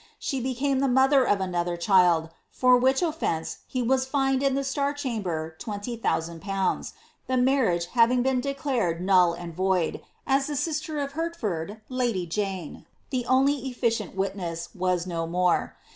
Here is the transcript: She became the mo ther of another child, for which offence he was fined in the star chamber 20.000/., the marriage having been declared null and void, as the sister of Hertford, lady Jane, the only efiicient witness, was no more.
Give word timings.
She 0.17 0.41
became 0.41 0.79
the 0.79 0.87
mo 0.87 1.07
ther 1.07 1.23
of 1.25 1.39
another 1.41 1.77
child, 1.77 2.29
for 2.49 2.75
which 2.75 3.03
offence 3.03 3.57
he 3.67 3.83
was 3.83 4.07
fined 4.07 4.41
in 4.41 4.55
the 4.55 4.63
star 4.63 4.93
chamber 4.93 5.55
20.000/., 5.59 6.93
the 7.27 7.37
marriage 7.37 7.85
having 7.85 8.23
been 8.23 8.41
declared 8.41 8.99
null 8.99 9.33
and 9.33 9.53
void, 9.53 10.01
as 10.25 10.47
the 10.47 10.55
sister 10.55 10.97
of 10.97 11.11
Hertford, 11.11 11.81
lady 11.87 12.25
Jane, 12.25 12.87
the 13.11 13.27
only 13.27 13.61
efiicient 13.71 14.15
witness, 14.15 14.69
was 14.73 15.05
no 15.05 15.27
more. 15.27 15.75